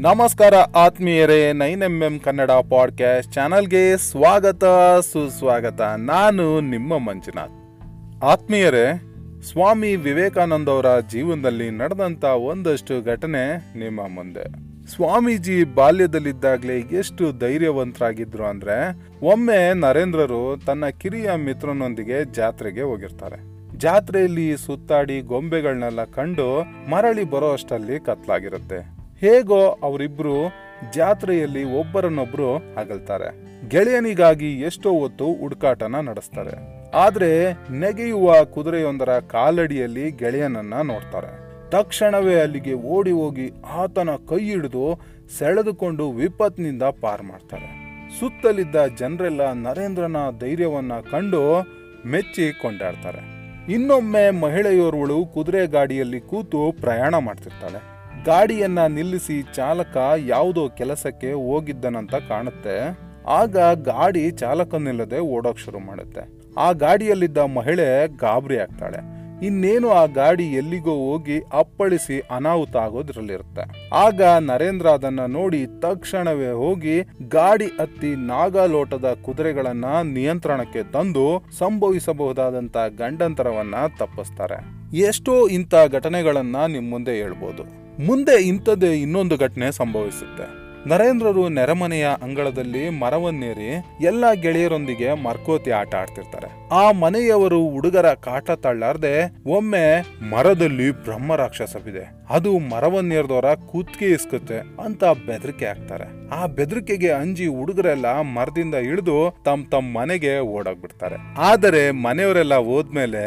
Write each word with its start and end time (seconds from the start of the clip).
ನಮಸ್ಕಾರ 0.00 0.54
ಆತ್ಮೀಯರೇ, 0.54 1.52
nine 1.52 1.82
M 1.82 2.02
M 2.02 2.18
Kannada 2.18 2.50
podcast 2.50 3.32
ಚಾನಲ್ಗೆ 3.32 3.96
ಸ್ವಾಗತ, 3.96 4.64
ಸುಸ್ವಾಗತ. 5.12 5.80
ನಾನು 5.80 6.60
ನಿಮ್ಮ 6.60 6.98
ಮಂಜುನಾಥ್. 6.98 8.24
ಆತ್ಮೀಯರೇ, 8.24 9.02
ಸ್ವಾಮಿ 9.42 9.96
ವಿವೇಕಾನಂದ 9.96 10.68
ಅವರ 10.68 11.00
ಜೀವನದಲ್ಲಿ 11.00 11.70
ನಡೆದಂತ 11.70 12.24
ಒಂದಷ್ಟು 12.24 13.02
ಘಟನೆ 13.02 13.56
ನಿಮ್ಮ 13.78 14.08
ಮುಂದೆ. 14.08 14.44
ಸ್ವಾಮೀಜಿ 14.86 15.64
ಬಾಲ್ಯದಲ್ಲಿದ್ದಾಗಲೇ 15.64 16.78
ಎಷ್ಟು 16.80 17.38
ಧೈರ್ಯವಂತರಾಗಿದ್ರು 17.38 18.44
ಅಂದ್ರೆ, 18.44 19.08
ಒಮ್ಮೆ 19.22 19.74
ನರೇಂದ್ರರು 19.74 20.60
ತನ್ನ 20.66 20.86
ಕಿರಿಯ 20.86 21.30
ಮಿತ್ರನೊಂದಿಗೆ 21.36 22.32
ಜಾತ್ರೆಗೆ 22.32 22.82
ಹೋಗಿರ್ತಾರೆ. 22.82 23.56
ಜಾತ್ರೆಯಲ್ಲಿ 23.78 24.56
ಸುತ್ತಾಡಿ 24.56 25.20
ಗೊಂಬೆಗಳನ್ನೆಲ್ಲ 25.20 26.04
ಕಂಡು 26.04 26.66
ಮರಳಿ 26.90 27.24
ಬರೋ 27.24 27.52
ಅಷ್ಟಲ್ಲಿ 27.52 28.00
ಕತ್ಲಾಗಿರುತ್ತೆ. 28.00 28.95
ಹೇಗೋ 29.20 29.66
ಅವರಿಬ್ರು 29.66 30.52
ಜಾತ್ರೆಯಲ್ಲಿ 30.92 31.64
ಒಬ್ಬರನ್ನೊಬ್ರು 31.64 32.54
ಅಗಲ್ತಾರೆ. 32.54 33.46
ಗೆಳೆಯನಿಗಾಗಿ 33.68 34.60
ಎಷ್ಟೋ 34.60 34.92
ಹೊತ್ತು 34.92 35.34
ಹುಡುಕಾಟನ 35.34 35.94
ನಡೆಸ್ತಾರೆ. 36.00 36.76
ಆದ್ರೆ 36.90 37.52
ನೆಗೆಯುವ 37.52 38.44
ಕುದುರೆಯೊಂದರ 38.44 39.18
ಕಾಲಡಿಯಲ್ಲಿ 39.18 40.10
ಗೆಳೆಯನನ್ನ 40.10 40.74
ನೋಡ್ತಾರೆ. 40.82 41.46
ತಕ್ಷಣವೇ 41.70 42.40
ಅಲ್ಲಿಗೆ 42.40 42.74
ಓಡಿ 42.74 43.10
ಹೋಗಿ 43.10 43.50
ಆತನ 43.72 44.08
ಕೈ 44.28 44.38
ಹಿಡಿದು 44.38 45.00
ಸೆಳೆದುಕೊಂಡು 45.38 46.10
ವಿಪತ್ನಿಂದ 46.10 46.82
ಪಾರ್ 46.82 47.22
ಮಾಡ್ತಾರೆ. 47.22 47.86
ಸುತ್ತಲಿದ್ದ 48.20 48.76
ಜನರೆಲ್ಲ 48.98 49.52
ನರೇಂದ್ರನ 49.52 50.16
ಧೈರ್ಯವನ್ನ 50.40 50.92
ಕಂಡು 51.10 51.62
ಮೆಚ್ಚಿ 52.06 52.52
ಕೊಂಡಾಡ್ತಾರೆ. 52.62 53.36
ಇನ್ನೊಮ್ಮೆ 53.72 54.30
ಮಹಿಳೆಯೋರ್ವಳು 54.30 55.26
ಕುದುರೆ 55.26 55.66
ಗಾಡಿಯಲ್ಲಿ 55.66 56.20
ಕೂತು 56.20 56.74
ಪ್ರಯಾಣ 56.80 57.14
ಮಾಡ್ತಿರ್ತಾಳೆ. 57.18 57.95
ಗಾಡಿಯನ್ನ 58.24 58.86
ನಿಲ್ಲಿಸಿ 58.86 59.42
ಚಾಲಕ 59.54 59.96
ಯಾವುದೋ 60.26 60.68
ಕೆಲಸಕ್ಕೆ 60.68 61.32
ಹೋಗಿದ್ದನಂತ 61.32 62.14
ಕಾಣುತ್ತೆ. 62.14 62.98
ಆಗ 63.28 63.56
ಗಾಡಿ 63.74 64.30
ಚಾಲಕನಿಲ್ಲದೆ 64.30 65.18
ಓಡೋಕ್ 65.18 65.58
ಶುರು 65.58 65.78
ಮಾಡುತ್ತೆ. 65.78 66.28
ಆ 66.58 66.72
ಗಾಡಿಯಲ್ಲಿದ್ದ 66.72 67.38
ಮಹಿಳೆ 67.38 68.16
ಗಾಬರಿ 68.16 68.58
ಆಗ್ತಾಳೆ. 68.58 69.16
ಇನ್ನೇನು 69.46 69.90
ಆ 69.90 70.06
ಗಾಡಿ 70.06 70.44
ಎಲ್ಲಿಗೋ 70.44 70.90
ಹೋಗಿ 70.90 71.42
ಅಪ್ಪಳಿಸಿ 71.52 72.20
ಅನಾಹುತ 72.20 72.76
ಆಗೋದ್ರಲ್ಲಿರುತ್ತೆ. 72.76 73.88
ಆಗ 73.88 74.22
ನರೇಂದ್ರ 74.22 74.86
ಅದನ್ನ 74.86 75.20
ನೋಡಿ 75.20 75.66
ತಕ್ಷಣವೇ 75.66 76.50
ಹೋಗಿ 76.50 77.02
ಗಾಡಿ 77.28 77.66
ಹತ್ತಿ 77.66 78.16
ನಾಗಾಲೋಟದ 78.16 79.16
ಕುದುರೆಗಳನ್ನ 79.22 79.84
ನಿಯಂತ್ರಣಕ್ಕೆ 80.02 80.82
ತಂದು 80.82 81.44
ಸಂಭವಿಸಬಹುದಾದಂತ 81.58 82.76
ಗಂಡಂತರವನ್ನ 82.76 83.74
ತಪ್ಪಿಸ್ತಾರೆ. 83.98 84.86
ಎಷ್ಟೋ 84.96 85.48
ಇಂಥ 85.48 85.74
ಘಟನೆಗಳನ್ನ 85.92 86.56
ನಿಮ್ಮ 86.66 86.90
ಮುಂದೆ 86.90 87.12
ಹೇಳ್ಬೋದು. 87.12 87.85
ಮುಂದೆ 88.00 88.42
ಇಂಥದ್ದೇ 88.42 88.94
ಇನ್ನೊಂದು 88.94 89.36
ಘಟನೆ 89.36 89.72
ಸಂಭವಿಸುತ್ತೆ. 89.72 90.65
ನರೇಂದ್ರರು 90.86 91.48
ನೆರೆಮನೆಯ 91.48 92.08
ಅಂಗಳದಲ್ಲಿ 92.22 92.90
ಮರವನ್ನೇರಿ 92.98 93.70
ಎಲ್ಲ 94.04 94.32
ಗೆಳೆಯರೊಂದಿಗೆ 94.32 95.08
ಮರ್ಕೋತಿ 95.22 95.70
ಆಟ 95.70 95.94
ಆಡ್ತಿರ್ತಾರೆ. 95.94 96.48
ಆ 96.72 96.92
ಮನೆಯವರು 96.92 97.68
ಹುಡುಗರ 97.68 98.14
ಕಾಟ 98.26 98.50
ತಳ್ಳಾರ್ದೆ 98.50 99.14
ಒಮ್ಮೆ 99.46 99.86
ಮರದಲ್ಲಿ 100.30 100.90
ಬ್ರಹ್ಮ 100.90 101.36
ರಾಕ್ಷಸವಿದೆ 101.36 102.04
ಅದು 102.30 102.58
ಮರವನ್ನೇರ್ದವರ 102.58 103.54
ಕೂತ್ಕೆ 103.54 104.06
ಇಸ್ಕುತ್ತೆ 104.06 104.58
ಅಂತ 104.84 105.04
ಬೆದರಿಕೆ 105.26 105.66
ಹಾಕ್ತಾರೆ. 105.66 106.06
ಆ 106.34 106.46
ಬೆದರಿಕೆಗೆ 106.46 107.10
ಅಂಜಿ 107.12 107.46
ಹುಡುಗರೆಲ್ಲ 107.46 108.06
ಮರದಿಂದ 108.20 108.74
ಇಳಿದು 108.74 109.18
ತಮ್ 109.44 109.64
ತಮ್ಮ 109.66 109.98
ಮನೆಗೆ 109.98 110.38
ಓಡೋಗ್ಬಿಡ್ತಾರೆ. 110.38 111.18
ಆದರೆ 111.38 111.90
ಮನೆಯವರೆಲ್ಲ 111.90 112.54
ಹೋದ್ಮೇಲೆ 112.70 113.22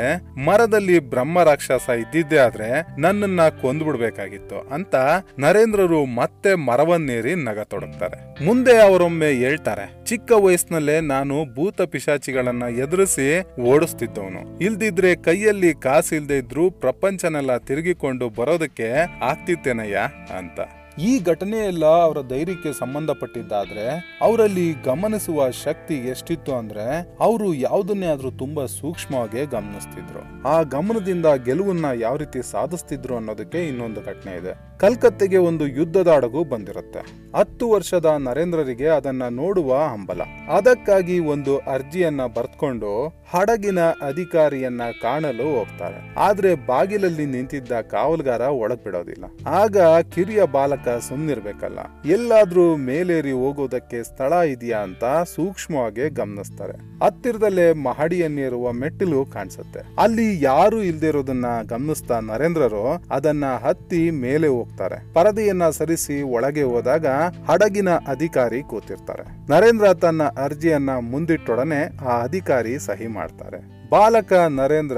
ಮರದಲ್ಲಿ 0.45 0.99
ಬ್ರಹ್ಮ 0.99 1.44
ರಾಕ್ಷಸ 1.44 1.89
ಇದ್ದಿದ್ದೇ 2.03 2.38
ಆದ್ರೆ 2.38 2.69
ನನ್ನನ್ನ 3.01 3.41
ಕೊಂದ್ಬಿಡ್ಬೇಕಾಗಿತ್ತು 3.61 4.59
ಅಂತ 4.73 4.95
ನರೇಂದ್ರರು 5.39 6.05
ಮತ್ತೆ 6.05 6.53
ಮರವನ್ನೇರಿ 6.69 7.35
ನಗತೊಡಗ್ತಾರೆ 7.50 8.45
ಮುಂದೆ 8.45 8.81
ಅವರೊಮ್ಮೆ 8.81 9.34
ಹೇಳ್ತಾರೆ, 9.34 10.06
ಚಿಕ್ಕ 10.06 10.31
ವಯಸ್ಸಿನಲ್ಲೇ 10.31 11.00
ನಾನು 11.00 11.56
ಭೂತ 11.56 11.81
ಪಿಶಾಚಿಗಳನ್ನ 11.81 12.63
ಎದುರಿಸಿ 12.63 13.28
ಓಡಿಸ್ತಿದ್ದವನು. 13.62 14.59
ಇಲ್ದಿದ್ರೆ 14.59 15.16
ಕೈಯಲ್ಲಿ 15.16 15.73
ಕಾಸಿಲ್ದೇ 15.73 16.38
ಇದ್ರು 16.38 16.72
ಪ್ರಪಂಚನೆಲ್ಲ 16.72 17.57
ತಿರುಗಿಕೊಂಡು 17.57 18.29
ಬರೋದಕ್ಕೆ 18.29 18.90
ಆಗ್ತಿತ್ತೇನಯ್ಯ? 19.23 19.97
ಅಂತ. 20.38 20.59
ಈ 21.00 21.19
ಘಟನೆ 21.19 21.57
ಎಲ್ಲ 21.57 21.85
ಅವರ 21.85 22.18
ಧೈರ್ಯಕ್ಕೆ 22.28 22.79
ಸಂಬಂಧಪಟ್ಟಿದ್ದಾದ್ರೆ, 22.79 24.18
ಅವರಲ್ಲಿ 24.22 24.73
ಗಮನಿಸುವ 24.85 25.50
ಶಕ್ತಿ 25.50 25.94
ಎಷ್ಟಿತ್ತು 25.94 26.56
ಅಂದ್ರೆ, 26.56 27.16
ಅವರು 27.19 27.53
ಯಾವುದನ್ನೇ 27.53 28.06
ಆದ್ರೂ 28.06 28.31
ತುಂಬಾ 28.31 28.66
ಸೂಕ್ಷ್ಮವಾಗಿ 28.66 29.46
ಗಮನಿಸ್ತಿದ್ರು. 29.46 30.47
ಆ 30.47 30.62
ಗಮನದಿಂದ 30.62 31.25
ಗೆಲುವನ್ನ 31.46 31.85
ಯಾವ 32.02 32.16
ರೀತಿ 32.16 32.52
ಸಾಧಿಸ್ತಿದ್ರು 32.52 33.16
ಅನ್ನೋದಕ್ಕೆ 33.16 33.68
ಇನ್ನೊಂದು 33.68 34.02
ಘಟನೆ 34.02 34.38
ಇದೆ. 34.38 34.69
ಕಲ್ಕತ್ತೆಗೆ 34.79 35.38
ಒಂದು 35.38 35.67
ಯುದ್ಧದ 35.67 36.07
ಹಡಗು 36.07 36.44
ಬಂದಿರುತ್ತೆ. 36.44 37.00
ಹತ್ತು 37.38 37.69
ವರ್ಷದ 37.69 38.06
ನರೇಂದ್ರರಿಗೆ 38.19 38.88
ಅದನ್ನ 38.88 39.23
ನೋಡುವ 39.29 39.78
ಹಂಬಲ. 39.78 40.22
ಅದಕ್ಕಾಗಿ 40.51 41.19
ಒಂದು 41.19 41.57
ಅರ್ಜಿಯನ್ನ 41.57 42.25
ಬರ್ತ್ಕೊಂಡು 42.25 43.07
ಹಡಗಿನ 43.07 43.79
ಅಧಿಕಾರಿಯನ್ನ 43.79 44.81
ಕಾಣಲು 45.01 45.59
ಹೋಗ್ತಾರೆ. 45.59 46.13
ಆದ್ರೆ 46.17 46.56
ಬಾಗಿಲಲ್ಲಿ 46.56 47.25
ನಿಂತಿದ್ದ 47.25 47.72
ಕಾವಲ್ಗಾರ 47.72 48.41
ಒಳಗ್ 48.41 48.84
ಬಿಡೋದಿಲ್ಲ. 48.84 49.25
ಆಗ 49.47 49.78
ಕಿರಿಯ 50.16 50.45
ಬಾಲಕ 50.45 50.88
ಸುಮ್ನಿರ್ಬೇಕಲ್ಲ. 51.09 51.79
ಎಲ್ಲಾದ್ರೂ 52.06 52.75
ಮೇಲೇರಿ 52.75 53.31
ಹೋಗೋದಕ್ಕೆ 53.31 54.03
ಸ್ಥಳ 54.03 54.34
ಇದೆಯಾ 54.34 54.79
ಅಂತ 54.79 55.03
ಸೂಕ್ಷ್ಮವಾಗಿ 55.35 56.09
ಗಮನಿಸ್ತಾರೆ. 56.09 57.06
ಹತ್ತಿರದಲ್ಲೇ 57.06 57.73
ಮಹಡಿಯನ್ನೇರುವ 57.73 58.72
ಮೆಟ್ಟಿಲು 58.72 59.25
ಕಾಣಿಸುತ್ತೆ. 59.25 59.79
ಅಲ್ಲಿ 60.01 60.44
ಯಾರು 60.44 60.84
ಇಲ್ದಿರೋದನ್ನ 60.84 61.46
ಗಮನಿಸ್ತಾ 61.67 62.19
ನರೇಂದ್ರರು 62.19 63.03
ಅದನ್ನ 63.11 63.46
ಹತ್ತಿ 63.46 64.11
ಮೇಲೆ 64.11 64.69
ಪರದೆಯನ್ನ 65.13 65.69
ಸರಿಸಿ 65.69 66.22
ಒಳಗೆ 66.22 66.63
ಹೋದಾಗ 66.63 67.06
ಹಡಗಿನ 67.52 67.90
ಅಧಿಕಾರಿ 67.90 68.62
ಕೂತಿರ್ತಾರೆ. 68.62 69.52
ನರೇಂದ್ರ 69.52 69.94
ತನ್ನ 69.94 70.24
ಅರ್ಜಿಯನ್ನ 70.24 70.90
ಮುಂದಿಟ್ಟೊಡನೆ 70.90 71.97
ಆ 72.06 72.22
ಅಧಿಕಾರಿ 72.22 72.79
ಸಹಿ 72.79 73.08
ಮಾಡ್ತಾರೆ. 73.08 73.79
ಬಾಲಕ 73.90 74.34
ನರೇಂದ್ರ 74.34 74.97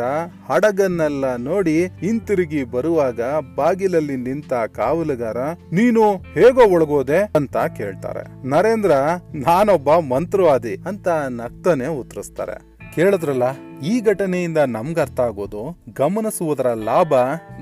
ಹಡಗನ್ನೆಲ್ಲ 0.50 1.36
ನೋಡಿ 1.36 1.86
ಹಿಂತಿರುಗಿ 1.86 2.64
ಬರುವಾಗ 2.64 3.20
ಬಾಗಿಲಲ್ಲಿ 3.56 4.16
ನಿಂತ 4.16 4.54
ಕಾವಲುಗಾರ, 4.54 5.38
ನೀನು 5.74 6.18
ಹೇಗೋ 6.18 6.74
ಒಳಗೋದೆ? 6.74 7.31
ಅಂತ 7.36 7.58
ಕೇಳ್ತಾರೆ. 7.58 8.48
ನರೇಂದ್ರ, 8.48 8.92
ನಾನೊಬ್ಬ 9.36 9.96
ಮಂತ್ರವಾದಿ 9.96 10.78
ಅಂತ 10.88 11.08
ನಗ್ತಾನೆ 11.30 11.88
ಉತ್ತರಿಸ್ತಾರೆ. 11.88 12.71
ಕೇಳಿದ್ರಲ್ಲ, 12.96 13.44
ಈ 13.81 14.02
ಘಟನೆಯಿಂದ 14.02 14.57
ನಮ್ಗೆ 14.57 15.02
ಅರ್ಥ 15.02 15.19
ಆಗೋದು 15.19 15.62
ಗಮನಿಸುವುದರ 15.97 16.69
ಲಾಭ 16.74 17.13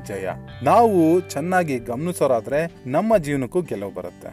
ಜಯ. 0.07 0.27
ನಾವು 0.63 1.19
ಚೆನ್ನಾಗಿ 1.19 1.79
ಗಮನಿಸೋರಾದ್ರೆ 1.79 2.59
ನಮ್ಮ 2.87 3.17
ಜೀವನಕ್ಕೂ 3.17 3.61
ಗೆಲುವು 3.61 3.93
ಬರುತ್ತೆ. 3.93 4.31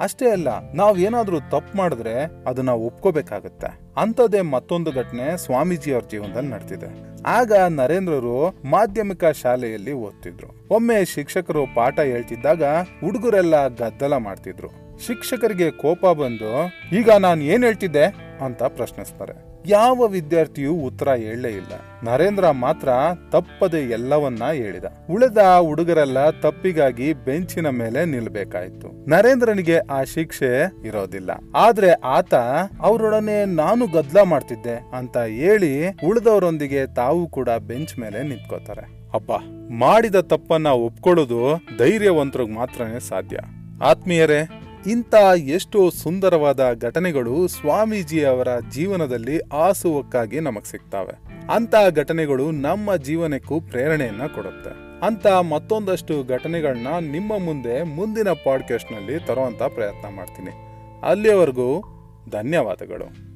ಅಷ್ಟೇ 0.00 0.30
ಅಲ್ಲ 0.30 0.48
ನಾವು 0.72 0.96
ಏನಾದರೂ 0.98 1.38
ತಪ್ಪು 1.40 1.78
ಮಾಡಿದ್ರೆ 1.78 2.14
ಅದನ್ನ 2.46 2.70
ಒಪ್ಕೋಬೇಕಾಗತ್ತೆ. 2.70 3.68
ಅಂಥದ್ದೇ 3.96 4.40
ಮತ್ತೊಂದು 4.40 4.92
ಘಟನೆ 4.92 5.36
ಸ್ವಾಮೀಜಿ 5.36 5.92
ಅವ್ರ 5.92 6.04
ಜೀವನದಲ್ಲಿ 6.10 6.50
ನಡೆದಿದೆ. 6.50 6.90
ಆಗ 7.26 7.52
ನರೇಂದ್ರರು 7.52 8.38
ಮಾಧ್ಯಮಿಕ 8.70 9.24
ಶಾಲೆಯಲ್ಲಿ 9.24 9.92
ಓದ್ತಿದ್ರು. 9.92 10.50
ಒಮ್ಮೆ 10.70 11.04
ಶಿಕ್ಷಕರು 11.04 11.64
ಪಾಠ 11.74 11.98
ಹೇಳ್ತಿದ್ದಾಗ 12.00 12.64
ಹುಡುಗರೆಲ್ಲ 13.00 13.68
ಗದ್ದಲ 13.68 14.16
ಮಾಡ್ತಿದ್ರು. 14.16 14.70
ಶಿಕ್ಷಕರಿಗೆ 15.06 15.70
ಕೋಪ 15.70 16.06
ಬಂದು, 16.06 16.52
ಈಗ 16.96 17.10
ನಾನು 17.10 17.42
ಏನ್ 17.42 17.64
ಹೇಳ್ತಿದ್ದೆ? 17.64 18.06
ಅಂತ 18.44 18.62
ಪ್ರಶ್ನಿಸ್ತಾರೆ. 18.62 19.45
ಯಾವ 19.68 20.06
ವಿದ್ಯಾರ್ಥಿಯೂ 20.06 20.72
ಉತ್ತರ 20.74 21.08
ಹೇಳಲೇ 21.14 21.48
ಇಲ್ಲ. 21.48 21.72
ನರೇಂದ್ರ 22.08 22.50
ಮಾತ್ರ 22.50 22.88
ತಪ್ಪದೆ 23.30 23.90
ಎಲ್ಲವನ್ನ 23.90 24.42
ಹೇಳಿದ. 24.52 24.84
ಉಳಿದ 25.10 25.38
ಹುಡುಗರೆಲ್ಲ 25.60 26.30
ತಪ್ಪಿಗಾಗಿ 26.30 27.12
ಬೆಂಚಿನ 27.14 27.68
ಮೇಲೆ 27.68 28.04
ನಿಲ್ಬೇಕಾಯ್ತು. 28.04 29.10
ನರೇಂದ್ರನಿಗೆ 29.10 29.78
ಆ 29.78 30.02
ಶಿಕ್ಷೆ 30.02 30.72
ಇರೋದಿಲ್ಲ. 30.86 31.30
ಆದ್ರೆ 31.56 31.92
ಆತ, 31.92 32.34
ಅವರೊಡನೆ 32.80 33.44
ನಾನು 33.44 33.86
ಗದ್ಲ 33.86 34.22
ಮಾಡ್ತಿದ್ದೆ 34.22 34.90
ಅಂತ 34.96 35.16
ಹೇಳಿ 35.18 35.88
ಉಳಿದವರೊಂದಿಗೆ 36.06 36.86
ತಾವು 36.94 37.28
ಕೂಡ 37.28 37.48
ಬೆಂಚ್ 37.48 37.98
ಮೇಲೆ 37.98 38.22
ನಿಂತ್ಕೋತಾರೆ. 38.22 39.10
ಅಪ್ಪ, 39.14 39.30
ಮಾಡಿದ 39.72 40.14
ತಪ್ಪನ್ನ 40.14 40.66
ಒಪ್ಕೊಳ್ಳೋದು 40.66 41.62
ಧೈರ್ಯವಂತರಿಗೆ 41.78 42.52
ಮಾತ್ರನೇ 42.52 43.00
ಸಾಧ್ಯ. 43.00 43.38
ಆತ್ಮೀಯರೇ 43.84 44.48
ಇಂಥ 44.90 45.14
ಎಷ್ಟೋ 45.36 45.90
ಸುಂದರವಾದ 45.90 46.60
ಘಟನೆಗಳು 46.80 47.48
ಸ್ವಾಮೀಜಿ 47.48 48.24
ಅವರ 48.24 48.48
ಜೀವನದಲ್ಲಿ 48.70 49.38
ಆಸುವಕ್ಕಾಗಿ 49.38 50.40
ನಮಗೆ 50.40 50.70
ಸಿಗ್ತವೆ. 50.70 51.18
ಅಂತ 51.54 51.74
ಘಟನೆಗಳು 51.90 52.50
ನಮ್ಮ 52.50 52.96
ಜೀವನಕ್ಕೂ 52.96 53.60
ಪ್ರೇರಣೆಯನ್ನ 53.60 54.26
ಕೊಡುತ್ತೆ. 54.26 54.70
ಅಂತ 55.06 55.26
ಮತ್ತೊಂದಷ್ಟು 55.26 56.24
ಘಟನೆಗಳನ್ನ 56.28 56.86
ನಿಮ್ಮ 57.00 57.38
ಮುಂದೆ 57.38 57.82
ಮುಂದಿನ 57.82 58.28
ಪಾಡ್ಕಾಸ್ಟ್ನಲ್ಲಿ 58.28 59.26
ತರುವಂತ 59.26 59.62
ಪ್ರಯತ್ನ 59.62 60.16
ಮಾಡ್ತೀನಿ. 60.16 60.50
ಅಲ್ಲಿಯವರೆಗೂ 61.08 61.84
ಧನ್ಯವಾದಗಳು. 62.30 63.35